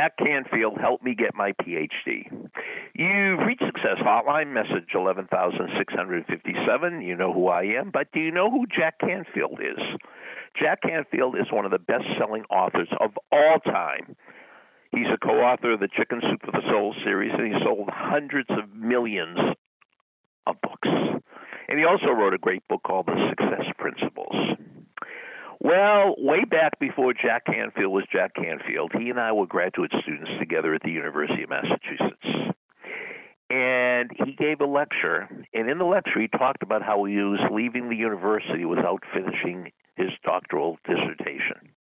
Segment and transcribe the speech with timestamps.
[0.00, 2.24] Jack Canfield helped me get my PhD.
[2.94, 7.02] You've reached Success Hotline, message 11657.
[7.02, 9.76] You know who I am, but do you know who Jack Canfield is?
[10.58, 14.16] Jack Canfield is one of the best selling authors of all time.
[14.90, 17.90] He's a co author of the Chicken Soup for the Soul series, and he sold
[17.92, 19.38] hundreds of millions
[20.46, 20.88] of books.
[21.68, 24.56] And he also wrote a great book called The Success Principles.
[25.62, 30.30] Well, way back before Jack Canfield was Jack Canfield, he and I were graduate students
[30.38, 32.56] together at the University of Massachusetts.
[33.50, 37.40] And he gave a lecture, and in the lecture, he talked about how he was
[37.52, 41.74] leaving the university without finishing his doctoral dissertation.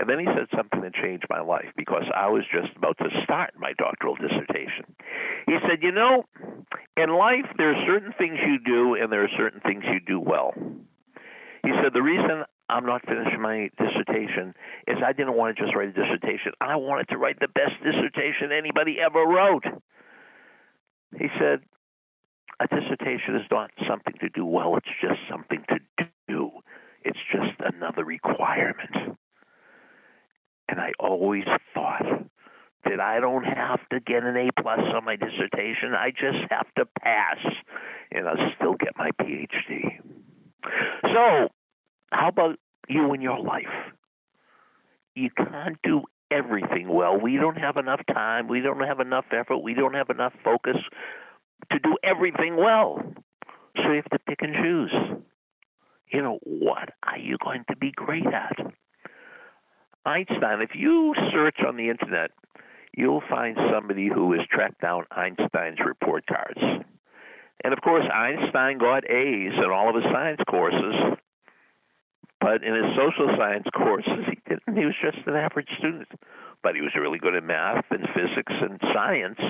[0.00, 3.08] And then he said something that changed my life because I was just about to
[3.22, 4.84] start my doctoral dissertation.
[5.46, 6.24] He said, You know,
[6.96, 10.18] in life, there are certain things you do and there are certain things you do
[10.18, 10.52] well.
[11.62, 14.54] He said, The reason I'm not finishing my dissertation
[14.88, 16.52] is I didn't want to just write a dissertation.
[16.60, 19.64] I wanted to write the best dissertation anybody ever wrote.
[21.16, 21.60] He said,
[22.60, 25.78] A dissertation is not something to do well, it's just something to
[26.28, 26.50] do.
[27.04, 29.16] It's just another requirement.
[30.68, 32.26] And I always thought
[32.84, 35.94] that I don't have to get an A plus on my dissertation.
[35.96, 37.38] I just have to pass,
[38.10, 40.00] and I'll still get my PhD.
[41.02, 41.48] So,
[42.10, 43.64] how about you in your life?
[45.14, 47.18] You can't do everything well.
[47.18, 48.48] We don't have enough time.
[48.48, 49.58] We don't have enough effort.
[49.58, 50.76] We don't have enough focus
[51.70, 53.00] to do everything well.
[53.76, 54.94] So you have to pick and choose.
[56.12, 58.56] You know, what are you going to be great at?
[60.04, 62.30] Einstein, if you search on the internet,
[62.96, 66.60] you'll find somebody who has tracked down Einstein's report cards.
[67.64, 70.94] And of course, Einstein got A's in all of his science courses,
[72.46, 74.78] but in his social science courses, he didn't.
[74.78, 76.06] He was just an average student,
[76.62, 79.40] but he was really good at math and physics and science.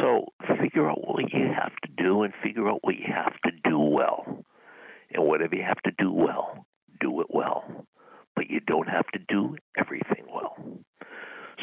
[0.00, 3.50] So figure out what you have to do and figure out what you have to
[3.68, 4.24] do well.
[5.12, 6.64] And whatever you have to do well,
[6.98, 7.86] do it well
[8.36, 10.54] but you don't have to do everything well.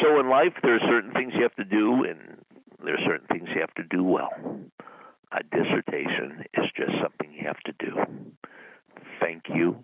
[0.02, 2.44] So in life, there are certain things you have to do, and
[2.84, 4.32] there are certain things you have to do well.
[5.32, 7.96] A dissertation is just something you have to do.
[9.22, 9.84] Thank you,